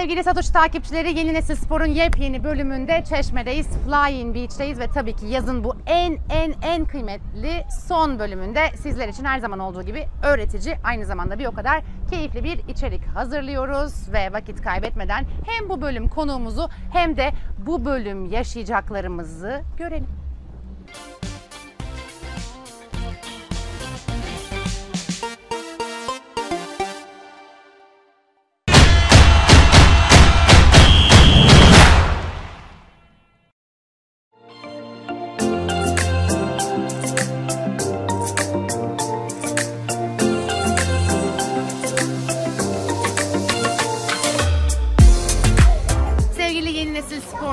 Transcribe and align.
sevgili 0.00 0.24
Satoshi 0.24 0.52
takipçileri. 0.52 1.18
Yeni 1.18 1.34
Nesil 1.34 1.54
Spor'un 1.54 1.86
yepyeni 1.86 2.44
bölümünde 2.44 3.04
Çeşme'deyiz. 3.08 3.66
Flying 3.66 4.34
Beach'teyiz 4.36 4.78
ve 4.78 4.86
tabii 4.86 5.16
ki 5.16 5.26
yazın 5.26 5.64
bu 5.64 5.76
en 5.86 6.18
en 6.30 6.54
en 6.62 6.84
kıymetli 6.84 7.64
son 7.88 8.18
bölümünde 8.18 8.60
sizler 8.76 9.08
için 9.08 9.24
her 9.24 9.38
zaman 9.38 9.58
olduğu 9.58 9.82
gibi 9.82 10.06
öğretici, 10.22 10.74
aynı 10.84 11.04
zamanda 11.04 11.38
bir 11.38 11.46
o 11.46 11.52
kadar 11.52 11.82
keyifli 12.10 12.44
bir 12.44 12.58
içerik 12.68 13.06
hazırlıyoruz 13.06 14.12
ve 14.12 14.32
vakit 14.32 14.62
kaybetmeden 14.62 15.24
hem 15.46 15.68
bu 15.68 15.80
bölüm 15.80 16.08
konuğumuzu 16.08 16.68
hem 16.92 17.16
de 17.16 17.32
bu 17.58 17.84
bölüm 17.84 18.26
yaşayacaklarımızı 18.26 19.62
görelim. 19.78 20.08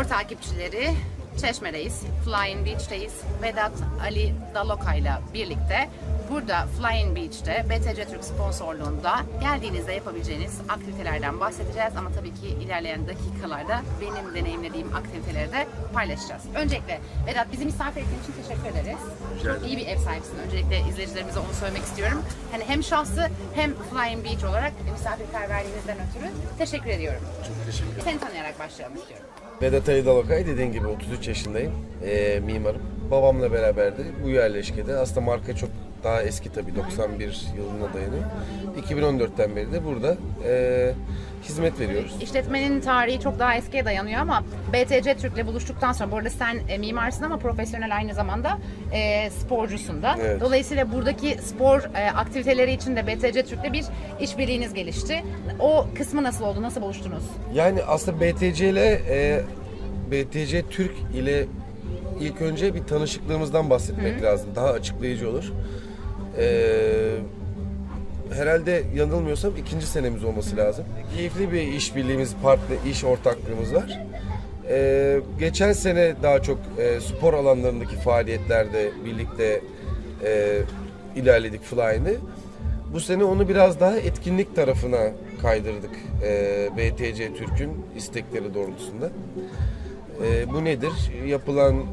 Spor 0.04 0.10
takipçileri, 0.10 0.94
Çeşme'deyiz, 1.42 2.02
Flying 2.26 2.66
Beach'teyiz. 2.66 3.14
Vedat 3.42 3.72
Ali 4.02 4.34
Daloka 4.54 4.94
ile 4.94 5.14
birlikte 5.34 5.90
burada 6.32 6.66
Flying 6.66 7.16
Beach'te 7.16 7.66
BTC 7.70 8.06
Türk 8.06 8.24
sponsorluğunda 8.24 9.20
geldiğinizde 9.42 9.94
yapabileceğiniz 9.94 10.62
aktivitelerden 10.70 11.40
bahsedeceğiz. 11.40 11.94
Ama 11.98 12.12
tabii 12.12 12.34
ki 12.34 12.48
ilerleyen 12.48 13.08
dakikalarda 13.08 13.82
benim 14.02 14.36
deneyimlediğim 14.36 14.96
aktiviteleri 14.96 15.52
de 15.52 15.68
paylaşacağız. 15.94 16.44
Öncelikle 16.56 17.00
Vedat 17.28 17.52
bizi 17.52 17.66
misafir 17.66 18.02
ettiğin 18.02 18.22
için 18.24 18.34
teşekkür 18.44 18.80
ederiz. 18.80 19.00
Çok 19.44 19.68
iyi 19.68 19.78
bir 19.78 19.88
ev 19.88 19.98
sahibisin. 19.98 20.38
Öncelikle 20.48 20.80
izleyicilerimize 20.90 21.40
onu 21.40 21.54
söylemek 21.60 21.84
istiyorum. 21.84 22.24
Hani 22.52 22.64
hem 22.68 22.84
şahsı 22.84 23.30
hem 23.56 23.74
Flying 23.74 24.26
Beach 24.26 24.44
olarak 24.50 24.74
misafirperverliğinizden 24.92 25.98
ötürü 25.98 26.32
teşekkür 26.58 26.90
ediyorum. 26.90 27.22
Çok 27.48 27.66
teşekkür 27.66 27.92
ederim. 27.92 28.04
Seni 28.04 28.20
tanıyarak 28.20 28.60
başlayalım 28.60 28.98
istiyorum. 28.98 29.26
Vedat 29.62 29.90
Ali 29.90 30.06
Dalokay 30.06 30.46
dediğin 30.48 30.72
gibi 30.72 30.88
33 30.88 31.28
yaşındayım. 31.28 31.72
Ee, 32.06 32.40
mimarım. 32.46 32.82
Babamla 33.12 33.52
beraberdi 33.52 34.06
bu 34.24 34.30
yerleşkede. 34.30 34.96
Aslında 34.96 35.22
marka 35.22 35.56
çok 35.56 35.70
daha 36.04 36.24
eski 36.24 36.52
tabii 36.52 36.76
91 36.76 37.48
yılına 37.58 37.94
dayanıyor. 37.94 38.24
2014'ten 38.90 39.56
beri 39.56 39.72
de 39.72 39.86
burada 39.86 40.18
ee, 40.46 40.94
hizmet 41.44 41.80
veriyoruz. 41.80 42.16
İşletmenin 42.22 42.82
tarihi 42.82 43.20
çok 43.20 43.40
daha 43.40 43.56
eskiye 43.56 43.86
dayanıyor 43.86 44.22
ama 44.22 44.44
BTC 44.74 45.16
Türk'le 45.18 45.48
buluştuktan 45.48 45.92
sonra, 45.92 46.12
bu 46.12 46.18
arada 46.18 46.30
sen 46.30 46.60
e, 46.70 46.78
mimarsın 46.78 47.24
ama 47.24 47.38
profesyonel 47.38 47.96
aynı 47.96 48.14
zamanda 48.14 48.58
e, 48.94 49.30
sporcusun 49.30 50.02
da. 50.02 50.16
Evet. 50.22 50.42
Dolayısıyla 50.42 50.92
buradaki 50.92 51.38
spor 51.42 51.80
e, 51.96 52.12
aktiviteleri 52.12 52.74
için 52.74 52.96
de 52.96 53.08
BTC 53.08 53.44
Türk'le 53.44 53.74
bir 53.74 53.86
işbirliğiniz 54.22 54.74
gelişti. 54.74 55.24
O 55.60 55.86
kısmı 55.98 56.24
nasıl 56.24 56.46
oldu, 56.46 56.62
nasıl 56.62 56.82
buluştunuz? 56.82 57.24
Yani 57.54 57.84
aslında 57.84 58.22
BTC 58.22 58.70
ile 58.70 59.02
e, 59.10 59.42
BTC 60.12 60.64
Türk 60.70 60.96
ile 61.14 61.46
ilk 62.20 62.42
önce 62.42 62.76
bir 62.76 62.84
tanışıklığımızdan 62.84 63.70
bahsetmek 63.70 64.24
lazım. 64.24 64.50
Daha 64.56 64.68
açıklayıcı 64.68 65.30
olur. 65.30 65.54
Ee, 66.38 67.16
herhalde 68.34 68.84
yanılmıyorsam 68.96 69.58
ikinci 69.58 69.88
senemiz 69.88 70.24
olması 70.24 70.58
lazım. 70.58 70.86
Keyifli 71.16 71.52
bir 71.52 71.62
işbirliğimiz, 71.62 72.36
partner, 72.44 72.78
iş 72.92 73.04
ortaklığımız 73.04 73.74
var. 73.74 74.00
Ee, 74.70 75.20
geçen 75.40 75.74
sene 75.74 76.14
daha 76.24 76.42
çok 76.42 76.58
e, 76.80 77.02
spor 77.02 77.34
alanlarındaki 77.34 77.96
faaliyetlerde 77.96 78.92
birlikte 79.06 79.62
e, 80.24 80.62
ilerledik 81.16 81.64
Flying'i. 81.64 82.18
Bu 82.94 83.00
sene 83.00 83.24
onu 83.24 83.50
biraz 83.50 83.80
daha 83.80 83.98
etkinlik 83.98 84.56
tarafına 84.56 85.12
kaydırdık 85.42 85.92
e, 86.24 86.70
BTC 86.78 87.34
Türk'ün 87.34 87.86
istekleri 87.98 88.54
doğrultusunda. 88.54 89.10
E, 90.26 90.50
bu 90.54 90.66
nedir? 90.66 90.92
Yapılan 91.28 91.84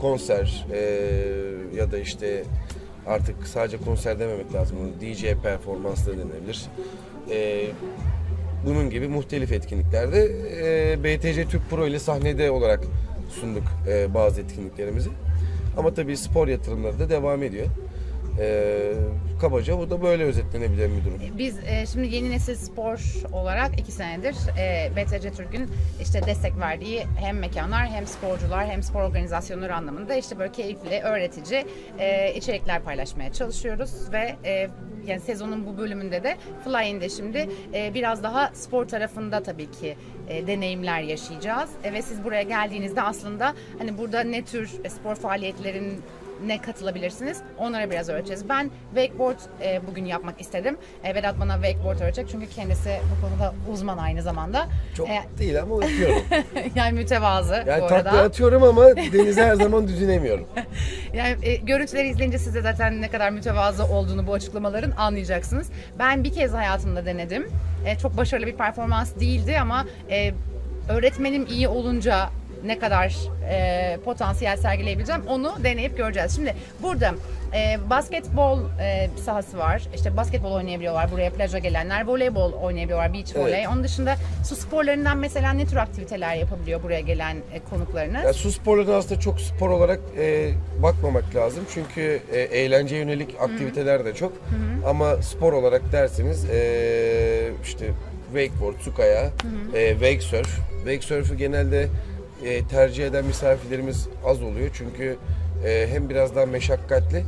konser 0.00 0.66
e, 0.72 0.80
ya 1.76 1.92
da 1.92 1.98
işte 1.98 2.44
artık 3.08 3.46
sadece 3.46 3.76
konser 3.76 4.18
dememek 4.18 4.54
lazım. 4.54 4.76
DJ 5.00 5.24
performans 5.42 6.06
da 6.06 6.12
denebilir. 6.12 6.64
E, 7.30 7.66
bunun 8.66 8.90
gibi 8.90 9.08
muhtelif 9.08 9.52
etkinliklerde 9.52 10.24
e, 10.92 11.04
BTC 11.04 11.44
Türk 11.44 11.70
Pro 11.70 11.86
ile 11.86 11.98
sahnede 11.98 12.50
olarak 12.50 12.80
sunduk 13.40 13.64
e, 13.88 14.14
bazı 14.14 14.40
etkinliklerimizi. 14.40 15.10
Ama 15.76 15.94
tabii 15.94 16.16
spor 16.16 16.48
yatırımları 16.48 16.98
da 16.98 17.10
devam 17.10 17.42
ediyor. 17.42 17.66
E, 18.40 18.92
kabaca 19.40 19.78
bu 19.78 19.90
da 19.90 20.02
böyle 20.02 20.24
özetlenebilen 20.24 20.90
bir 20.96 21.04
durum. 21.04 21.38
Biz 21.38 21.58
e, 21.58 21.86
şimdi 21.86 22.14
yeni 22.14 22.30
nesil 22.30 22.54
spor 22.54 22.98
olarak 23.32 23.80
iki 23.80 23.92
senedir 23.92 24.36
e, 24.58 24.90
BTC 24.96 25.30
Türk'ün 25.30 25.70
işte 26.02 26.26
destek 26.26 26.58
verdiği 26.58 27.06
hem 27.16 27.38
mekanlar 27.38 27.86
hem 27.86 28.06
sporcular 28.06 28.66
hem 28.66 28.82
spor 28.82 29.02
organizasyonları 29.02 29.74
anlamında 29.74 30.14
işte 30.14 30.38
böyle 30.38 30.52
keyifli, 30.52 31.00
öğretici 31.00 31.66
e, 31.98 32.34
içerikler 32.34 32.82
paylaşmaya 32.82 33.32
çalışıyoruz 33.32 34.12
ve 34.12 34.36
e, 34.44 34.68
yani 35.06 35.20
sezonun 35.20 35.66
bu 35.66 35.78
bölümünde 35.78 36.22
de 36.24 36.36
Flying'de 36.64 37.08
şimdi 37.08 37.48
e, 37.74 37.94
biraz 37.94 38.22
daha 38.22 38.50
spor 38.54 38.84
tarafında 38.84 39.42
tabii 39.42 39.70
ki 39.70 39.96
e, 40.28 40.46
deneyimler 40.46 41.00
yaşayacağız. 41.00 41.70
E, 41.84 41.92
ve 41.92 42.02
siz 42.02 42.24
buraya 42.24 42.42
geldiğinizde 42.42 43.02
aslında 43.02 43.54
hani 43.78 43.98
burada 43.98 44.20
ne 44.20 44.44
tür 44.44 44.70
spor 44.88 45.14
faaliyetlerin 45.14 46.02
ne 46.46 46.60
katılabilirsiniz? 46.62 47.38
Onlara 47.58 47.90
biraz 47.90 48.08
öğreteceğiz. 48.08 48.48
Ben 48.48 48.70
wakeboard 48.94 49.38
e, 49.62 49.80
bugün 49.86 50.04
yapmak 50.04 50.40
istedim. 50.40 50.76
E, 51.04 51.14
Vedat 51.14 51.40
bana 51.40 51.54
wakeboard 51.54 52.00
öğretecek 52.00 52.28
çünkü 52.30 52.46
kendisi 52.48 52.90
bu 53.16 53.26
konuda 53.28 53.54
uzman 53.72 53.98
aynı 53.98 54.22
zamanda. 54.22 54.66
Çok 54.96 55.08
E, 55.08 55.22
değil 55.38 55.62
ama 55.62 55.84
yapıyorum. 55.84 56.22
yani 56.74 56.92
mütevazı 56.92 57.64
Yani 57.66 57.82
bu 57.82 57.86
takla 57.86 58.10
arada. 58.10 58.22
atıyorum 58.22 58.62
ama 58.62 58.86
denize 58.96 59.44
her 59.44 59.54
zaman 59.54 59.88
düzünemiyorum. 59.88 60.46
Yani 61.14 61.36
e, 61.42 61.56
görüntüleri 61.56 62.08
izleyince 62.08 62.38
siz 62.38 62.54
de 62.54 62.62
zaten 62.62 63.02
ne 63.02 63.08
kadar 63.10 63.30
mütevazı 63.30 63.84
olduğunu 63.84 64.26
bu 64.26 64.34
açıklamaların 64.34 64.90
anlayacaksınız. 64.90 65.68
Ben 65.98 66.24
bir 66.24 66.32
kez 66.32 66.52
hayatımda 66.52 67.06
denedim. 67.06 67.48
E, 67.86 67.98
çok 67.98 68.16
başarılı 68.16 68.46
bir 68.46 68.56
performans 68.56 69.20
değildi 69.20 69.58
ama 69.60 69.86
e, 70.10 70.34
öğretmenim 70.88 71.46
iyi 71.46 71.68
olunca 71.68 72.28
ne 72.64 72.78
kadar 72.78 73.16
e, 73.50 73.96
potansiyel 74.04 74.56
sergileyebileceğim 74.56 75.22
onu 75.26 75.54
deneyip 75.64 75.96
göreceğiz. 75.96 76.36
Şimdi 76.36 76.54
burada 76.82 77.14
e, 77.54 77.90
basketbol 77.90 78.58
e, 78.80 79.10
sahası 79.24 79.58
var. 79.58 79.82
İşte 79.94 80.16
basketbol 80.16 80.52
oynayabiliyorlar. 80.52 81.10
Buraya 81.10 81.30
plaja 81.30 81.58
gelenler 81.58 82.06
voleybol 82.06 82.52
oynayabiliyorlar. 82.52 83.12
Beach 83.14 83.32
Evet. 83.34 83.46
voley. 83.46 83.68
Onun 83.68 83.84
dışında 83.84 84.14
su 84.44 84.56
sporlarından 84.56 85.18
mesela 85.18 85.52
ne 85.52 85.66
tür 85.66 85.76
aktiviteler 85.76 86.34
yapabiliyor 86.34 86.82
buraya 86.82 87.00
gelen 87.00 87.36
e, 87.36 87.60
konuklarınız? 87.70 88.24
Yani 88.24 88.34
su 88.34 88.52
sporlarına 88.52 88.96
aslında 88.96 89.20
çok 89.20 89.40
spor 89.40 89.70
olarak 89.70 90.00
e, 90.18 90.50
bakmamak 90.82 91.34
lazım. 91.34 91.64
Çünkü 91.74 92.20
e, 92.32 92.40
eğlence 92.40 92.96
yönelik 92.96 93.34
aktiviteler 93.40 94.04
de 94.04 94.14
çok. 94.14 94.32
Ama 94.86 95.22
spor 95.22 95.52
olarak 95.52 95.92
derseniz 95.92 96.44
e, 96.50 97.50
işte 97.64 97.86
wakeboard, 98.32 98.80
su 98.80 98.94
kayağı, 98.94 99.30
e, 99.74 99.90
wake 99.92 100.20
surf. 100.20 100.58
Wake 100.78 101.00
surf'ü 101.00 101.36
genelde 101.36 101.88
e, 102.44 102.64
tercih 102.66 103.06
eden 103.06 103.24
misafirlerimiz 103.24 104.08
az 104.24 104.42
oluyor. 104.42 104.70
Çünkü 104.72 105.16
e, 105.66 105.86
hem 105.90 106.08
biraz 106.08 106.36
daha 106.36 106.46
meşakkatli 106.46 107.24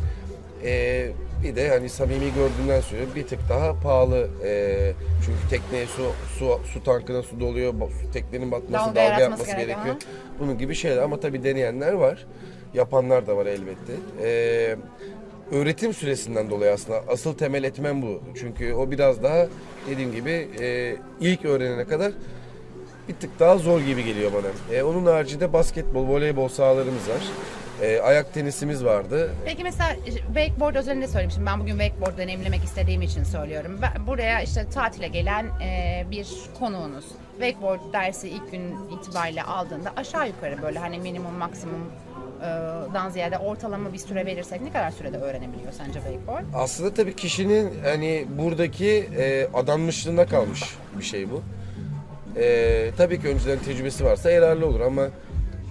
e, 0.65 1.07
bir 1.43 1.57
de 1.57 1.69
hani 1.69 1.89
samimi 1.89 2.35
gördüğümden 2.35 2.81
söylüyorum 2.81 3.15
bir 3.17 3.27
tık 3.27 3.39
daha 3.49 3.81
pahalı. 3.81 4.29
E, 4.45 4.93
çünkü 5.25 5.39
tekneye 5.51 5.87
su, 5.87 6.03
su, 6.39 6.61
su 6.73 6.85
tankına 6.85 7.23
su 7.23 7.41
doluyor, 7.41 7.73
su- 7.73 8.13
teknenin 8.13 8.51
batması, 8.53 8.85
Dalga 8.87 9.01
dalga, 9.11 9.21
yapması 9.23 9.47
gerekiyor, 9.47 9.69
gerekiyor. 9.69 9.97
Bunun 10.39 10.59
gibi 10.59 10.75
şeyler 10.75 11.03
ama 11.03 11.21
tabii 11.21 11.45
deneyenler 11.45 11.93
var. 11.93 12.27
Yapanlar 12.75 13.27
da 13.27 13.37
var 13.37 13.47
elbette. 13.47 13.93
Ee, 14.23 14.77
öğretim 15.53 15.95
süresinden 15.95 16.51
dolayı 16.51 16.73
aslında 16.73 17.03
asıl 17.09 17.35
temel 17.35 17.65
etmen 17.65 18.03
bu. 18.03 18.23
Çünkü 18.41 18.73
o 18.75 18.91
biraz 18.91 19.23
daha 19.23 19.47
dediğim 19.91 20.13
gibi 20.13 20.49
e, 20.61 20.97
ilk 21.21 21.45
öğrenene 21.45 21.85
kadar 21.85 22.13
bir 23.11 23.15
tık 23.15 23.41
daha 23.41 23.59
zor 23.59 23.81
gibi 23.81 24.05
geliyor 24.05 24.33
bana. 24.33 24.77
E, 24.77 24.83
onun 24.83 25.07
haricinde 25.07 25.53
basketbol, 25.53 26.09
voleybol 26.09 26.49
sahalarımız 26.49 27.09
var. 27.09 27.23
E, 27.83 28.01
ayak 28.01 28.35
tenisimiz 28.35 28.85
vardı. 28.85 29.31
Peki 29.45 29.65
mesela 29.65 29.97
wakeboard 30.27 30.75
özelinde 30.75 31.07
söyleyeyim. 31.07 31.31
Şimdi 31.31 31.47
ben 31.47 31.61
bugün 31.61 31.79
wakeboard 31.79 32.19
deneyimlemek 32.19 32.65
istediğim 32.65 33.03
için 33.03 33.25
söylüyorum. 33.25 33.79
Ben 33.83 34.07
buraya 34.07 34.43
işte 34.43 34.67
tatile 34.75 35.09
gelen 35.09 35.47
e, 35.63 36.05
bir 36.11 36.29
konuğunuz. 36.59 37.05
Wakeboard 37.31 37.81
dersi 37.93 38.29
ilk 38.29 38.51
gün 38.53 38.75
itibariyle 39.01 39.43
aldığında 39.43 39.93
aşağı 39.97 40.29
yukarı 40.29 40.63
böyle 40.63 40.79
hani 40.79 40.99
minimum 40.99 41.35
maksimum 41.35 41.93
e, 42.41 42.45
dan 42.95 43.09
ziyade 43.11 43.39
ortalama 43.39 43.93
bir 43.93 43.99
süre 43.99 44.27
verirsek 44.27 44.61
ne 44.61 44.73
kadar 44.73 44.91
sürede 44.91 45.17
öğrenebiliyor 45.19 45.73
sence 45.73 45.93
wakeboard? 45.93 46.45
Aslında 46.55 46.95
tabii 46.95 47.17
kişinin 47.17 47.71
hani 47.85 48.27
buradaki 48.39 49.09
e, 49.19 49.49
adanmışlığına 49.55 50.27
kalmış 50.27 50.63
bir 50.99 51.05
şey 51.05 51.31
bu. 51.31 51.43
Ee, 52.37 52.91
tabii 52.97 53.21
ki 53.21 53.29
önceden 53.29 53.59
tecrübesi 53.59 54.05
varsa 54.05 54.31
yararlı 54.31 54.67
olur 54.67 54.81
ama 54.81 55.09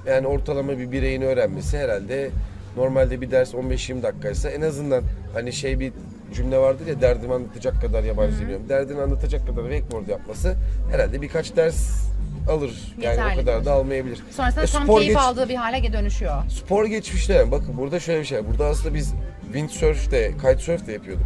yani 0.07 0.27
ortalama 0.27 0.77
bir 0.79 0.91
bireyin 0.91 1.21
öğrenmesi 1.21 1.77
herhalde 1.77 2.29
normalde 2.77 3.21
bir 3.21 3.31
ders 3.31 3.53
15-20 3.53 4.03
dakikaysa 4.03 4.50
en 4.50 4.61
azından 4.61 5.03
hani 5.33 5.53
şey 5.53 5.79
bir 5.79 5.94
cümle 6.33 6.57
vardır 6.57 6.88
ya 6.88 7.01
derdimi 7.01 7.33
anlatacak 7.33 7.81
kadar 7.81 8.03
yabancı 8.03 8.39
diliyorum. 8.39 8.69
Derdini 8.69 9.01
anlatacak 9.01 9.47
kadar 9.47 9.61
wakeboard 9.71 10.07
yapması 10.07 10.56
herhalde 10.91 11.21
birkaç 11.21 11.56
ders 11.56 12.03
alır. 12.50 12.95
Yani 13.01 13.11
Yeterli 13.17 13.33
o 13.41 13.45
kadar 13.45 13.65
da 13.65 13.71
almayabilir. 13.73 14.19
Sonrasında 14.31 14.63
E, 14.63 14.65
tam 14.67 14.83
spor 14.83 14.97
keyif 15.00 15.13
geç- 15.13 15.21
aldığı 15.23 15.50
bir 15.50 15.56
hale 15.56 15.94
dönüşüyor. 15.94 16.44
Spor 16.50 16.85
geçmişte 16.85 17.33
yani 17.33 17.51
bakın 17.51 17.77
burada 17.77 18.00
şöyle 18.00 18.19
bir 18.19 18.25
şey 18.25 18.38
var. 18.39 18.47
Burada 18.47 18.65
aslında 18.65 18.94
biz 18.95 19.13
windsurf 19.53 20.11
de, 20.11 20.31
kitesurf 20.41 20.88
de 20.88 20.91
yapıyorduk. 20.91 21.25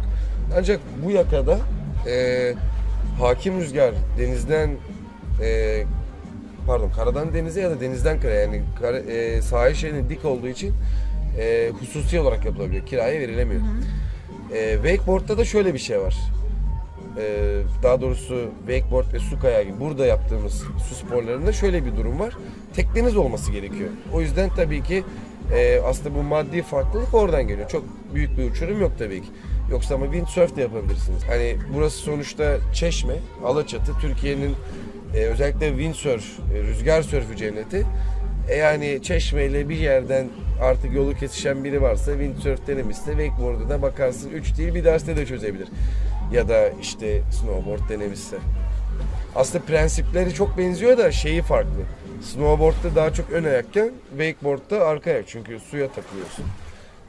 Ancak 0.58 0.80
bu 1.06 1.10
yakada 1.10 1.58
e, 2.08 2.54
hakim 3.20 3.60
rüzgar 3.60 3.94
denizden 4.18 4.70
e, 5.42 5.82
pardon 6.66 6.90
karadan 6.96 7.34
denize 7.34 7.60
ya 7.60 7.70
da 7.70 7.80
denizden 7.80 8.20
karaya 8.20 8.40
yani 8.40 8.62
kara, 8.80 8.98
e, 8.98 9.42
sahil 9.42 9.74
şehrinin 9.74 10.08
dik 10.08 10.24
olduğu 10.24 10.48
için 10.48 10.74
e, 11.38 11.70
hususi 11.80 12.20
olarak 12.20 12.44
yapılabiliyor. 12.44 12.86
Kiraya 12.86 13.20
verilemiyor. 13.20 13.60
E, 14.54 14.74
wakeboard'da 14.74 15.38
da 15.38 15.44
şöyle 15.44 15.74
bir 15.74 15.78
şey 15.78 16.00
var. 16.00 16.16
E, 17.18 17.62
daha 17.82 18.00
doğrusu 18.00 18.50
wakeboard 18.66 19.12
ve 19.12 19.18
su 19.18 19.40
kayağı 19.40 19.62
gibi 19.62 19.80
burada 19.80 20.06
yaptığımız 20.06 20.62
su 20.88 20.94
sporlarında 20.94 21.52
şöyle 21.52 21.84
bir 21.84 21.96
durum 21.96 22.20
var. 22.20 22.36
Tekneniz 22.74 23.16
olması 23.16 23.52
gerekiyor. 23.52 23.90
O 24.12 24.20
yüzden 24.20 24.50
tabii 24.56 24.82
ki 24.82 25.04
e, 25.52 25.80
aslında 25.80 26.14
bu 26.14 26.22
maddi 26.22 26.62
farklılık 26.62 27.14
oradan 27.14 27.48
geliyor. 27.48 27.68
Çok 27.68 27.84
büyük 28.14 28.38
bir 28.38 28.50
uçurum 28.50 28.80
yok 28.80 28.92
tabii 28.98 29.22
ki. 29.22 29.28
Yoksa 29.70 29.94
ama 29.94 30.04
windsurf 30.04 30.56
de 30.56 30.60
yapabilirsiniz. 30.62 31.22
Hani 31.28 31.56
burası 31.74 31.96
sonuçta 31.98 32.56
Çeşme, 32.72 33.14
Alaçatı, 33.44 33.92
Türkiye'nin 34.00 34.54
e, 35.16 35.24
özellikle 35.24 35.68
windsurf, 35.68 36.24
e, 36.54 36.62
rüzgar 36.62 37.02
sörfü 37.02 37.36
cenneti. 37.36 37.86
E 38.48 38.56
yani 38.56 39.02
Çeşme 39.02 39.44
ile 39.44 39.68
bir 39.68 39.76
yerden 39.76 40.28
artık 40.62 40.94
yolu 40.94 41.14
kesişen 41.14 41.64
biri 41.64 41.82
varsa 41.82 42.12
windsurf 42.12 42.66
denemişse 42.66 43.10
wakeboard'a 43.10 43.68
da 43.68 43.82
bakarsın 43.82 44.30
3 44.30 44.58
değil 44.58 44.74
bir 44.74 44.84
derste 44.84 45.16
de 45.16 45.26
çözebilir. 45.26 45.68
Ya 46.32 46.48
da 46.48 46.68
işte 46.82 47.22
snowboard 47.30 47.88
denemişse. 47.88 48.36
Aslında 49.36 49.64
prensipleri 49.64 50.34
çok 50.34 50.58
benziyor 50.58 50.98
da 50.98 51.12
şeyi 51.12 51.42
farklı. 51.42 51.80
Snowboard'da 52.22 52.94
daha 52.96 53.12
çok 53.12 53.30
ön 53.30 53.44
ayakken 53.44 53.92
wakeboard'da 54.10 54.86
arka 54.86 55.10
ayak 55.10 55.28
çünkü 55.28 55.58
suya 55.58 55.88
takılıyorsun 55.88 56.44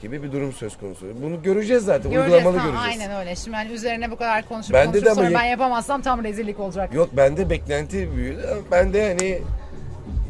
gibi 0.02 0.24
bir 0.24 0.32
durum 0.32 0.54
söz 0.54 0.78
konusu. 0.78 1.06
Bunu 1.22 1.44
göreceğiz 1.44 1.84
zaten. 1.86 2.12
Göreceğiz. 2.12 2.34
Uygulamalı 2.46 2.58
Ha, 2.58 2.68
göreceğiz. 2.68 3.02
Aynen 3.02 3.20
öyle. 3.20 3.36
Şimdi 3.36 3.58
hani 3.58 3.72
üzerine 3.72 4.12
bu 4.12 4.16
kadar 4.18 4.48
konuşup 4.48 4.74
Bende 4.74 4.86
konuşup 4.86 5.06
de 5.06 5.10
ama 5.12 5.16
sonra 5.22 5.30
ye- 5.30 5.36
ben 5.36 5.44
yapamazsam 5.44 6.02
tam 6.02 6.24
rezillik 6.24 6.60
olacak. 6.60 6.94
Yok 6.94 7.10
bende 7.18 7.50
beklenti 7.50 8.16
büyüdü. 8.16 8.48
ama 8.52 8.62
Ben 8.72 8.94
de 8.94 9.08
hani 9.08 9.42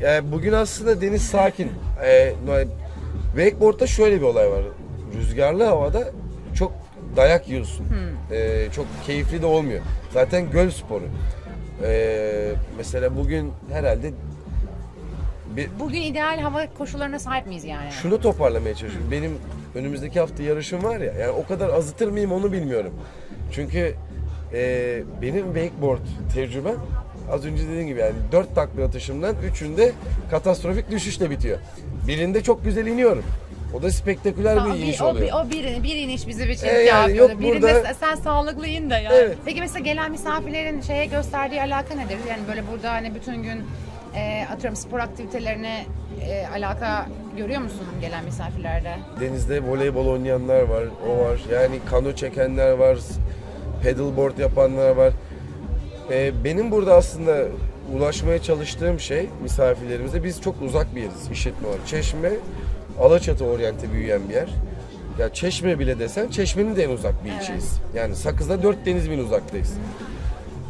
yani 0.02 0.32
bugün 0.32 0.54
aslında 0.54 1.02
deniz 1.02 1.22
sakin. 1.22 1.72
Ee, 2.06 2.34
wakeboard'da 3.36 3.88
şöyle 3.88 4.16
bir 4.18 4.22
olay 4.26 4.52
var. 4.52 4.62
Rüzgarlı 5.18 5.64
havada 5.64 6.04
çok 6.56 6.72
dayak 7.16 7.48
yiyorsun. 7.50 7.86
Ee, 8.32 8.68
çok 8.76 8.86
keyifli 9.06 9.42
de 9.42 9.46
olmuyor. 9.46 9.82
Zaten 10.14 10.52
göl 10.52 10.70
sporu. 10.70 11.04
Ee, 11.84 12.52
mesela 12.78 13.18
bugün 13.18 13.52
herhalde 13.72 14.12
bir, 15.56 15.70
Bugün 15.80 16.02
ideal 16.02 16.40
hava 16.40 16.66
koşullarına 16.78 17.20
sahip 17.20 17.48
miyiz 17.48 17.64
yani? 17.66 17.92
şunu 17.92 18.22
toparlamaya 18.22 18.76
çalışıyorum. 18.76 19.12
Benim 19.12 19.38
önümüzdeki 19.76 20.20
hafta 20.20 20.44
yarışım 20.44 20.84
var 20.84 21.00
ya. 21.00 21.14
Yani 21.14 21.32
o 21.32 21.46
kadar 21.48 21.70
azıtır 21.70 22.08
mıyım 22.08 22.32
onu 22.32 22.52
bilmiyorum. 22.52 22.94
Çünkü 23.52 23.96
e, 24.54 25.04
benim 25.22 25.46
wakeboard 25.46 26.06
tecrübem 26.34 26.76
az 27.32 27.46
önce 27.46 27.64
dediğim 27.68 27.88
gibi 27.88 28.00
yani 28.00 28.14
4 28.32 28.56
takla 28.56 28.84
atışımdan 28.86 29.36
3'ünde 29.36 29.92
katastrofik 30.32 30.92
düşüşle 30.92 31.30
bitiyor. 31.30 31.58
Birinde 32.08 32.44
çok 32.44 32.64
güzel 32.66 32.88
iniyorum. 32.88 33.24
O 33.74 33.82
da 33.82 33.92
spektaküler 33.92 34.66
bir 34.66 34.80
iniş 34.80 35.02
o, 35.02 35.06
oluyor. 35.06 35.28
bir, 35.28 35.34
o 35.34 35.50
bir, 35.52 35.84
bir 35.84 35.96
iniş 35.96 36.28
bizi 36.28 36.48
bir 36.48 36.64
E, 36.64 36.82
yani 36.84 37.18
yok 37.18 37.40
Birinde 37.40 37.62
burada- 37.62 37.94
sen 37.94 38.16
sağlıklı 38.16 38.68
in 38.68 38.90
de 38.90 38.94
yani. 38.94 39.16
Evet. 39.16 39.38
Peki 39.46 39.60
mesela 39.62 39.80
gelen 39.80 40.12
misafirlerin 40.12 40.82
şeye 40.82 41.06
gösterdiği 41.06 41.62
alaka 41.62 41.96
nedir? 41.96 42.18
Yani 42.30 42.42
böyle 42.48 42.64
burada 42.72 42.92
hani 42.92 43.16
bütün 43.16 43.44
gün 43.44 43.64
e, 44.16 44.46
atıyorum 44.54 44.76
spor 44.76 45.00
aktivitelerine 45.00 45.86
e, 46.22 46.46
alaka 46.56 47.06
görüyor 47.38 47.62
musun 47.62 47.88
gelen 48.02 48.26
misafirlerde? 48.26 48.96
Denizde 49.22 49.64
voleybol 49.64 50.08
oynayanlar 50.08 50.62
var, 50.62 50.84
o 51.10 51.26
var. 51.26 51.40
Yani 51.54 51.80
kano 51.86 52.12
çekenler 52.14 52.72
var, 52.72 52.98
paddleboard 53.84 54.38
yapanlar 54.38 54.90
var. 54.90 55.14
Ee, 56.12 56.32
benim 56.44 56.72
burada 56.72 56.96
aslında 56.96 57.46
ulaşmaya 57.96 58.42
çalıştığım 58.42 59.00
şey 59.00 59.30
misafirlerimize 59.44 60.24
biz 60.24 60.42
çok 60.42 60.62
uzak 60.62 60.96
bir 60.96 61.02
yeriz 61.02 61.32
işletme 61.32 61.68
olarak. 61.68 61.88
Çeşme, 61.88 62.32
Alaçatı 63.00 63.46
oryante 63.46 63.92
büyüyen 63.92 64.30
bir 64.30 64.34
yer. 64.34 64.50
Ya 65.20 65.34
Çeşme 65.34 65.80
bile 65.80 66.00
desen 66.00 66.30
Çeşme'nin 66.30 66.76
de 66.76 66.84
en 66.84 66.90
uzak 66.90 67.26
bir 67.26 67.32
ilçeyiz. 67.32 67.80
Yani 67.96 68.16
Sakız'da 68.16 68.64
dört 68.64 68.86
deniz 68.86 69.12
bin 69.12 69.20
uzaktayız. 69.20 69.74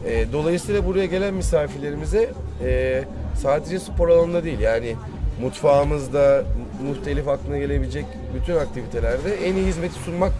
Ee, 0.07 0.25
dolayısıyla 0.33 0.85
buraya 0.85 1.05
gelen 1.05 1.33
misafirlerimize 1.33 2.29
e, 2.63 3.03
sadece 3.35 3.79
spor 3.79 4.09
alanında 4.09 4.43
değil 4.43 4.59
yani 4.59 4.95
mutfağımızda 5.41 6.43
muhtelif 6.83 7.27
aklına 7.27 7.57
gelebilecek 7.57 8.05
bütün 8.35 8.55
aktivitelerde 8.55 9.35
en 9.47 9.55
iyi 9.55 9.65
hizmeti 9.65 9.93
sunmak 9.93 10.31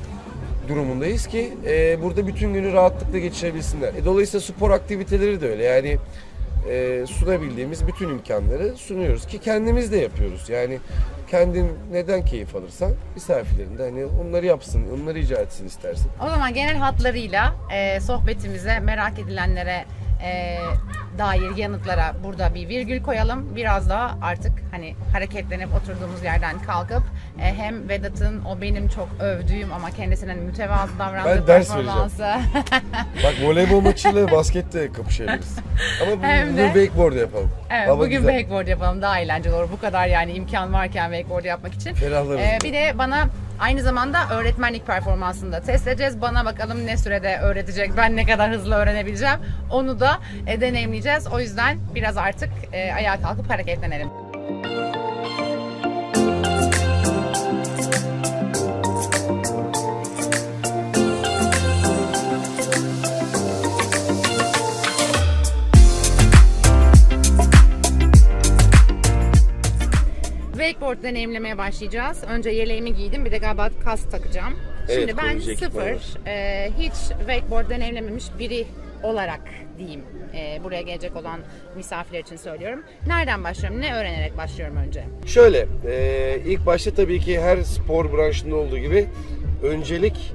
durumundayız 0.68 1.28
ki 1.28 1.54
e, 1.66 2.02
burada 2.02 2.28
bütün 2.28 2.54
günü 2.54 2.74
rahatlıkla 2.74 3.20
geçirebilsinler. 3.20 3.94
E, 3.94 4.06
dolayısıyla 4.06 4.42
spor 4.42 4.72
aktiviteleri 4.72 5.42
de 5.42 5.50
öyle 5.50 5.64
yani 5.64 5.98
e, 6.70 7.06
sunabildiğimiz 7.08 7.88
bütün 7.88 8.10
imkanları 8.10 8.76
sunuyoruz 8.78 9.28
ki 9.28 9.40
kendimiz 9.40 9.92
de 9.92 9.98
yapıyoruz. 9.98 10.50
Yani 10.50 10.80
kendin 11.32 11.72
neden 11.92 12.26
keyif 12.26 12.56
alırsan 12.56 12.92
misafirlerin 13.16 13.78
de 13.78 13.84
hani 13.84 14.06
onları 14.06 14.46
yapsın, 14.46 14.84
onları 14.94 15.20
icat 15.20 15.40
etsin 15.40 15.68
istersin. 15.68 16.12
O 16.26 16.30
zaman 16.30 16.54
genel 16.54 16.76
hatlarıyla 16.76 17.56
e, 17.74 18.00
sohbetimize 18.00 18.80
merak 18.80 19.20
edilenlere 19.20 19.86
e, 20.24 20.58
dair 21.18 21.56
yanıtlara 21.58 22.16
burada 22.24 22.56
bir 22.56 22.70
virgül 22.70 23.04
koyalım. 23.04 23.56
Biraz 23.56 23.90
daha 23.90 24.18
artık 24.22 24.52
hani 24.72 24.96
hareketlenip 25.14 25.70
oturduğumuz 25.76 26.24
yerden 26.24 26.60
kalkıp 26.60 27.04
e, 27.42 27.54
hem 27.56 27.90
Vedat'ın 27.90 28.46
o 28.46 28.62
benim 28.62 28.88
çok 28.88 29.08
övdüğüm 29.20 29.74
ama 29.74 29.92
kendisinin 29.92 30.38
mütevazı 30.44 31.00
davrandığı 31.00 31.30
Ben 31.42 31.48
ders 31.48 31.68
performansı 31.68 32.24
Bak 33.24 33.34
voleybol 33.44 33.82
maçıyla 33.82 34.32
baskette 34.32 34.92
kapışabiliriz. 34.92 35.56
Ama 36.04 36.12
bu- 36.22 36.24
Hem 36.26 36.48
bugün 36.48 36.58
de- 36.58 36.66
wakeboard 36.74 37.14
yapalım. 37.16 37.52
Evet, 37.70 37.88
Hava 37.88 38.00
bugün 38.00 38.18
güzel. 38.18 38.32
wakeboard 38.36 38.68
yapalım 38.68 39.02
daha 39.02 39.20
eğlenceli 39.20 39.54
olur. 39.54 39.70
Bu 39.72 39.80
kadar 39.80 40.08
yani 40.08 40.32
imkan 40.34 40.74
varken 40.74 41.06
wakeboard 41.12 41.46
yapmak 41.46 41.74
için. 41.74 41.94
Ferahlarız. 41.94 42.40
Ee, 42.42 42.58
bir 42.64 42.74
de 42.74 42.94
bana 42.98 43.28
aynı 43.60 43.82
zamanda 43.82 44.30
öğretmenlik 44.30 44.88
performansını 44.88 45.52
da 45.52 45.62
test 45.62 45.88
edeceğiz. 45.88 46.22
Bana 46.22 46.46
bakalım 46.46 46.86
ne 46.86 46.98
sürede 46.98 47.38
öğretecek, 47.38 47.92
ben 47.98 48.16
ne 48.16 48.26
kadar 48.26 48.52
hızlı 48.52 48.76
öğrenebileceğim. 48.76 49.40
Onu 49.72 50.00
da 50.00 50.20
e, 50.48 50.62
deneyimleyeceğiz. 50.62 51.28
O 51.28 51.40
yüzden 51.40 51.78
biraz 51.96 52.18
artık 52.18 52.50
e, 52.74 52.94
ayağa 52.94 53.22
kalkıp 53.22 53.50
hareketlenelim. 53.50 54.10
Wakeboard 70.96 71.14
deneyimlemeye 71.14 71.58
başlayacağız. 71.58 72.24
Önce 72.30 72.50
yeleğimi 72.50 72.96
giydim, 72.96 73.26
bir 73.26 73.32
de 73.32 73.38
galiba 73.38 73.70
kask 73.84 74.12
takacağım. 74.12 74.54
Evet, 74.90 75.00
Şimdi 75.00 75.18
ben 75.18 75.40
sıfır, 75.40 76.28
e, 76.28 76.72
hiç 76.80 76.94
wakeboard 77.20 77.70
deneyimlememiş 77.70 78.26
biri 78.40 78.66
olarak 79.04 79.42
diyeyim. 79.78 80.02
E, 80.36 80.64
buraya 80.64 80.82
gelecek 80.82 81.16
olan 81.16 81.40
misafirler 81.76 82.20
için 82.20 82.36
söylüyorum. 82.36 82.84
Nereden 83.08 83.44
başlıyorum? 83.44 83.82
Ne 83.82 83.96
öğrenerek 83.96 84.38
başlıyorum 84.38 84.76
önce? 84.78 85.04
Şöyle, 85.26 85.68
e, 85.88 86.40
ilk 86.46 86.66
başta 86.66 86.92
tabii 86.92 87.20
ki 87.20 87.40
her 87.40 87.62
spor 87.62 88.14
branşında 88.14 88.56
olduğu 88.56 88.78
gibi 88.78 89.08
öncelik 89.64 90.34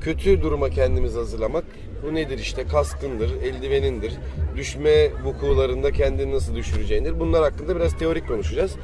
kötü 0.00 0.42
duruma 0.42 0.70
kendimizi 0.70 1.18
hazırlamak. 1.18 1.64
Bu 2.06 2.14
nedir 2.14 2.38
işte 2.38 2.66
kaskındır, 2.66 3.42
eldivenindir, 3.42 4.12
düşme 4.56 5.08
vukularında 5.24 5.92
kendini 5.92 6.32
nasıl 6.32 6.54
düşüreceğindir. 6.54 7.20
Bunlar 7.20 7.42
hakkında 7.42 7.76
biraz 7.76 7.98
teorik 7.98 8.28
konuşacağız. 8.28 8.76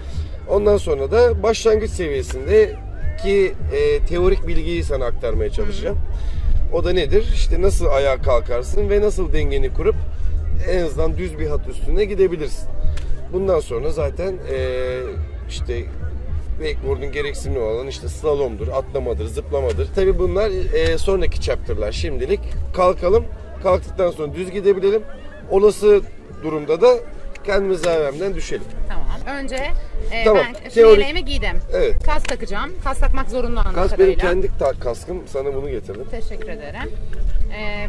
Ondan 0.48 0.76
sonra 0.76 1.10
da 1.10 1.42
başlangıç 1.42 1.90
seviyesinde 1.90 2.76
ki 3.22 3.52
e, 3.74 4.06
teorik 4.06 4.46
bilgiyi 4.46 4.84
sana 4.84 5.04
aktarmaya 5.04 5.50
çalışacağım. 5.50 5.98
O 6.72 6.84
da 6.84 6.92
nedir? 6.92 7.30
İşte 7.34 7.62
nasıl 7.62 7.86
ayağa 7.86 8.22
kalkarsın 8.22 8.90
ve 8.90 9.00
nasıl 9.00 9.32
dengeni 9.32 9.72
kurup 9.74 9.94
en 10.70 10.84
azından 10.84 11.18
düz 11.18 11.38
bir 11.38 11.46
hat 11.46 11.68
üstünde 11.68 12.04
gidebilirsin. 12.04 12.68
Bundan 13.32 13.60
sonra 13.60 13.90
zaten 13.90 14.34
eee, 14.50 15.00
işte 15.48 15.84
wakeboard'un 16.62 17.12
gereksinimi 17.12 17.58
olan 17.58 17.86
işte 17.86 18.08
slalomdur, 18.08 18.68
atlamadır, 18.68 19.26
zıplamadır. 19.26 19.88
Tabi 19.94 20.18
bunlar 20.18 20.50
eee, 20.50 20.98
sonraki 20.98 21.40
chapter'lar. 21.40 21.92
Şimdilik 21.92 22.40
kalkalım. 22.74 23.24
Kalktıktan 23.62 24.10
sonra 24.10 24.34
düz 24.34 24.50
gidebilelim. 24.50 25.02
Olası 25.50 26.00
durumda 26.42 26.80
da 26.80 26.94
kendimiz 27.44 27.86
AVM'den 27.86 28.34
düşelim. 28.34 28.62
Tamam. 28.88 28.95
Önce 29.26 29.56
e, 30.12 30.24
Tamam, 30.24 30.44
ben 30.46 30.70
teorik- 30.70 30.90
yeleğimi 30.90 31.24
giydim. 31.24 31.56
Evet. 31.72 32.02
Kas 32.06 32.22
takacağım. 32.22 32.70
Kas 32.84 32.98
takmak 32.98 33.30
zorunlu 33.30 33.60
anladığım 33.60 33.74
Kas 33.74 33.98
benim 33.98 34.18
kadarıyla. 34.18 34.30
kendi 34.30 34.58
ta- 34.58 34.80
kaskım. 34.80 35.22
Sana 35.26 35.54
bunu 35.54 35.70
getirdim. 35.70 36.04
Teşekkür 36.10 36.48
ederim. 36.48 36.90
E, 37.58 37.88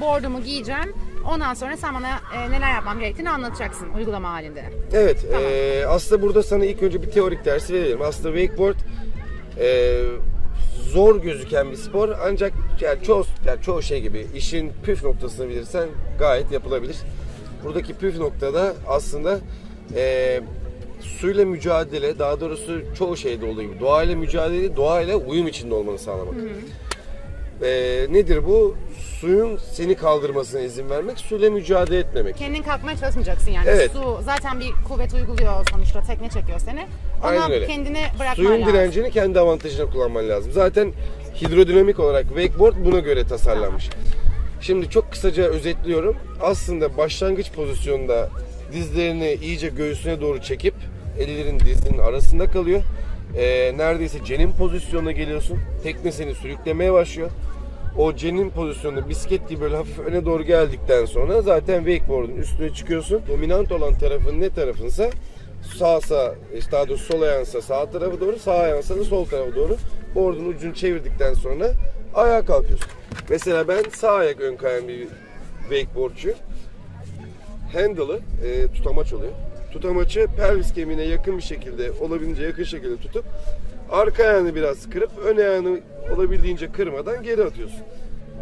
bordumu 0.00 0.42
giyeceğim. 0.42 0.92
Ondan 1.30 1.54
sonra 1.54 1.76
sen 1.76 1.94
bana 1.94 2.20
e, 2.36 2.50
neler 2.50 2.72
yapmam 2.74 2.98
gerektiğini 3.00 3.30
anlatacaksın 3.30 3.88
uygulama 3.96 4.30
halinde. 4.32 4.64
Evet, 4.92 5.24
eee, 5.32 5.84
aslında 5.84 6.22
burada 6.22 6.42
sana 6.42 6.64
ilk 6.64 6.82
önce 6.82 7.02
bir 7.02 7.10
teorik 7.10 7.44
dersi 7.44 7.74
verelim. 7.74 8.02
Aslında 8.02 8.38
wakeboard 8.38 8.76
eee, 9.60 10.00
zor 10.90 11.22
gözüken 11.22 11.70
bir 11.70 11.76
spor 11.76 12.08
ancak 12.26 12.52
yani 12.80 13.02
çoğu, 13.04 13.24
yani 13.46 13.62
çoğu 13.62 13.82
şey 13.82 14.00
gibi 14.00 14.26
işin 14.34 14.72
püf 14.84 15.04
noktasını 15.04 15.48
bilirsen 15.48 15.88
gayet 16.18 16.52
yapılabilir. 16.52 16.96
Buradaki 17.64 17.94
püf 17.94 18.18
noktada 18.18 18.74
aslında 18.88 19.38
eee, 19.96 20.40
suyla 21.00 21.44
mücadele, 21.44 22.18
daha 22.18 22.40
doğrusu 22.40 22.82
çoğu 22.98 23.16
şeyde 23.16 23.46
olduğu 23.46 23.62
gibi 23.62 23.80
doğayla 23.80 24.16
mücadele, 24.16 24.76
doğayla 24.76 25.16
uyum 25.16 25.48
içinde 25.48 25.74
olmanı 25.74 25.98
sağlamak. 25.98 26.34
Eee, 27.62 28.06
nedir 28.10 28.46
bu? 28.46 28.76
Suyun 29.20 29.58
seni 29.72 29.94
kaldırmasına 29.94 30.60
izin 30.60 30.90
vermek, 30.90 31.18
suyla 31.18 31.50
mücadele 31.50 31.98
etmemek. 31.98 32.36
Kendin 32.36 32.62
kalkmaya 32.62 32.96
çalışmayacaksın 32.96 33.50
yani. 33.50 33.68
Evet. 33.68 33.90
Su 33.92 34.18
zaten 34.24 34.60
bir 34.60 34.70
kuvvet 34.88 35.14
uyguluyor 35.14 35.66
sonuçta. 35.72 36.02
Tekne 36.02 36.28
çekiyor 36.30 36.58
seni. 36.58 36.86
Ona 37.22 37.28
Aynen 37.30 37.52
öyle. 37.52 37.66
kendini 37.66 37.98
bırakman 38.18 38.34
Suyun 38.34 38.60
lazım. 38.60 38.66
direncini 38.74 39.10
kendi 39.10 39.40
avantajına 39.40 39.90
kullanman 39.90 40.28
lazım. 40.28 40.52
Zaten 40.52 40.92
hidrodinamik 41.42 42.00
olarak 42.00 42.24
wakeboard 42.26 42.74
buna 42.84 42.98
göre 42.98 43.26
tasarlanmış. 43.26 43.90
Şimdi 44.60 44.90
çok 44.90 45.10
kısaca 45.12 45.42
özetliyorum. 45.44 46.16
Aslında 46.40 46.96
başlangıç 46.96 47.52
pozisyonunda 47.52 48.28
dizlerini 48.72 49.38
iyice 49.42 49.68
göğsüne 49.68 50.20
doğru 50.20 50.42
çekip 50.42 50.74
ellerin 51.18 51.60
dizinin 51.60 51.98
arasında 51.98 52.46
kalıyor. 52.50 52.82
Ee, 53.36 53.72
neredeyse 53.76 54.24
cenin 54.24 54.52
pozisyonuna 54.52 55.12
geliyorsun. 55.12 55.58
Tekne 55.82 56.12
seni 56.12 56.34
sürüklemeye 56.34 56.92
başlıyor. 56.92 57.30
O 57.98 58.14
cenin 58.16 58.50
pozisyonunda 58.50 59.08
bisiklet 59.08 59.48
gibi 59.48 59.60
böyle 59.60 59.76
hafif 59.76 59.98
öne 59.98 60.24
doğru 60.24 60.42
geldikten 60.42 61.04
sonra 61.04 61.42
zaten 61.42 61.84
wakeboard'un 61.84 62.36
üstüne 62.36 62.70
çıkıyorsun. 62.70 63.22
Dominant 63.28 63.72
olan 63.72 63.94
tarafın 63.94 64.40
ne 64.40 64.50
tarafınsa 64.50 65.10
sağsa, 65.78 66.34
işte 66.58 66.72
daha 66.72 66.88
doğrusu 66.88 67.04
sol 67.12 67.22
ayağınsa 67.22 67.62
sağ 67.62 67.90
tarafa 67.90 68.20
doğru, 68.20 68.38
sağ 68.38 68.54
ayağınsa 68.54 68.96
da 68.96 69.04
sol 69.04 69.24
tarafa 69.24 69.54
doğru 69.54 69.76
board'un 70.14 70.44
ucunu 70.44 70.74
çevirdikten 70.74 71.34
sonra 71.34 71.70
ayağa 72.14 72.44
kalkıyorsun. 72.44 72.88
Mesela 73.30 73.68
ben 73.68 73.82
sağ 73.96 74.12
ayak 74.12 74.40
ön 74.40 74.56
kayan 74.56 74.88
bir 74.88 75.08
wakeboardçuyum. 75.60 76.38
Handle'ı 77.72 78.20
e, 78.46 78.72
tutamaç 78.74 79.12
oluyor. 79.12 79.32
Tutamaçı 79.72 80.26
pelvis 80.36 80.72
kemiğine 80.72 81.02
yakın 81.02 81.38
bir 81.38 81.42
şekilde, 81.42 81.90
olabildiğince 82.00 82.42
yakın 82.42 82.64
şekilde 82.64 82.96
tutup 82.96 83.24
arka 83.90 84.22
ayağını 84.24 84.54
biraz 84.54 84.90
kırıp 84.90 85.10
ön 85.24 85.36
ayağını 85.36 85.80
olabildiğince 86.16 86.72
kırmadan 86.72 87.22
geri 87.22 87.44
atıyorsun. 87.44 87.80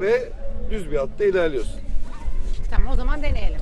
Ve 0.00 0.28
düz 0.70 0.90
bir 0.90 0.96
hatta 0.96 1.24
ilerliyorsun. 1.24 1.80
Tamam 2.70 2.92
o 2.92 2.96
zaman 2.96 3.22
deneyelim. 3.22 3.60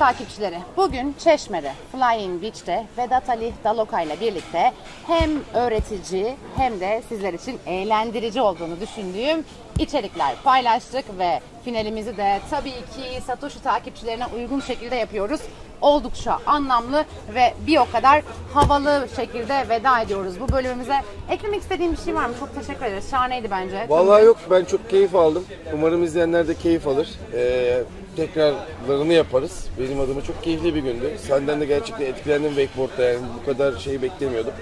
Takipçileri, 0.00 0.58
bugün 0.76 1.14
Çeşme'de, 1.18 1.72
Flying 1.92 2.42
Beach'te 2.42 2.86
Vedat 2.98 3.28
Ali 3.30 3.52
Daloka 3.64 4.00
ile 4.00 4.20
birlikte 4.20 4.72
hem 5.06 5.30
öğretici 5.54 6.36
hem 6.56 6.80
de 6.80 7.02
sizler 7.08 7.34
için 7.34 7.58
eğlendirici 7.66 8.40
olduğunu 8.40 8.80
düşündüğüm 8.80 9.44
içerikler 9.80 10.34
paylaştık 10.44 11.04
ve 11.18 11.40
finalimizi 11.64 12.16
de 12.16 12.40
tabii 12.50 12.70
ki 12.70 13.22
Satoshi 13.26 13.62
takipçilerine 13.62 14.26
uygun 14.36 14.60
şekilde 14.60 14.96
yapıyoruz. 14.96 15.40
Oldukça 15.80 16.38
anlamlı 16.46 17.04
ve 17.34 17.54
bir 17.66 17.78
o 17.78 17.86
kadar 17.92 18.22
havalı 18.54 19.08
şekilde 19.16 19.68
veda 19.68 20.00
ediyoruz 20.00 20.40
bu 20.40 20.52
bölümümüze. 20.52 20.94
Eklemek 21.30 21.60
istediğim 21.60 21.92
bir 21.92 21.96
şey 21.98 22.14
var 22.14 22.26
mı? 22.26 22.34
Çok 22.40 22.54
teşekkür 22.54 22.84
ederiz. 22.86 23.10
Şahaneydi 23.10 23.50
bence. 23.50 23.86
Vallahi 23.88 24.24
yok 24.24 24.36
ben 24.50 24.64
çok 24.64 24.90
keyif 24.90 25.14
aldım. 25.14 25.44
Umarım 25.74 26.04
izleyenler 26.04 26.48
de 26.48 26.54
keyif 26.54 26.86
alır. 26.86 27.08
Ee, 27.34 27.82
tekrarlarını 28.16 29.12
yaparız. 29.12 29.66
Benim 29.78 30.00
adıma 30.00 30.22
çok 30.22 30.42
keyifli 30.42 30.74
bir 30.74 30.82
gündü. 30.82 31.10
Senden 31.28 31.60
de 31.60 31.64
gerçekten 31.66 32.06
etkilendim 32.06 32.54
wakeboard'da 32.54 33.02
yani 33.02 33.20
bu 33.40 33.46
kadar 33.46 33.78
şeyi 33.78 34.02
beklemiyordum. 34.02 34.52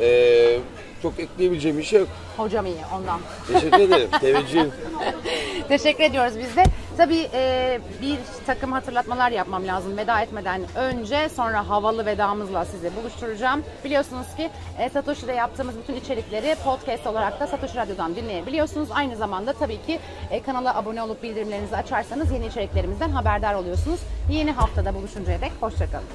Ee, 0.00 0.58
çok 1.02 1.20
ekleyebileceğim 1.20 1.78
bir 1.78 1.82
şey 1.82 2.00
yok. 2.00 2.08
Hocam 2.36 2.66
iyi 2.66 2.76
ondan. 2.96 3.20
Teşekkür 3.52 3.80
ederim. 3.80 4.10
Teveccühüm. 4.20 4.72
Teşekkür 5.68 6.04
ediyoruz 6.04 6.34
biz 6.38 6.56
de. 6.56 6.64
Tabii 6.96 7.28
e, 7.34 7.80
bir 8.02 8.18
takım 8.46 8.72
hatırlatmalar 8.72 9.30
yapmam 9.30 9.66
lazım 9.66 9.96
veda 9.96 10.20
etmeden 10.20 10.62
önce 10.76 11.28
sonra 11.28 11.68
havalı 11.68 12.06
vedamızla 12.06 12.64
sizi 12.64 12.96
buluşturacağım. 12.96 13.62
Biliyorsunuz 13.84 14.26
ki 14.36 14.50
e, 14.78 14.88
Satoshi'de 14.88 15.32
yaptığımız 15.32 15.74
bütün 15.82 15.94
içerikleri 15.94 16.56
podcast 16.64 17.06
olarak 17.06 17.40
da 17.40 17.46
Satoshi 17.46 17.76
Radyo'dan 17.76 18.16
dinleyebiliyorsunuz. 18.16 18.88
Aynı 18.92 19.16
zamanda 19.16 19.52
tabii 19.52 19.82
ki 19.86 19.98
e, 20.30 20.42
kanala 20.42 20.76
abone 20.76 21.02
olup 21.02 21.22
bildirimlerinizi 21.22 21.76
açarsanız 21.76 22.32
yeni 22.32 22.46
içeriklerimizden 22.46 23.10
haberdar 23.10 23.54
oluyorsunuz. 23.54 24.00
Yeni 24.30 24.52
haftada 24.52 24.94
buluşuncaya 24.94 25.40
dek 25.40 25.52
hoşçakalın. 25.60 26.06